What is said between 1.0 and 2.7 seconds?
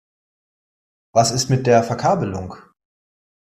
Was ist mit der Verkabelung?